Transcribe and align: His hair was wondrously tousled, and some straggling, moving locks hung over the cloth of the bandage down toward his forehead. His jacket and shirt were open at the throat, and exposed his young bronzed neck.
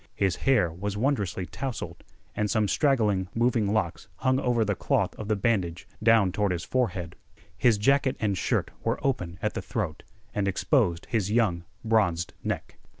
His 0.15 0.37
hair 0.49 0.71
was 0.73 0.97
wondrously 0.97 1.45
tousled, 1.45 2.03
and 2.35 2.49
some 2.49 2.67
straggling, 2.67 3.27
moving 3.35 3.71
locks 3.71 4.07
hung 4.15 4.39
over 4.39 4.65
the 4.65 4.73
cloth 4.73 5.13
of 5.13 5.27
the 5.27 5.35
bandage 5.35 5.87
down 6.01 6.31
toward 6.31 6.51
his 6.51 6.63
forehead. 6.63 7.15
His 7.55 7.77
jacket 7.77 8.17
and 8.19 8.35
shirt 8.35 8.71
were 8.83 8.97
open 9.05 9.37
at 9.43 9.53
the 9.53 9.61
throat, 9.61 10.01
and 10.33 10.47
exposed 10.47 11.05
his 11.11 11.29
young 11.31 11.65
bronzed 11.85 12.33
neck. 12.43 12.79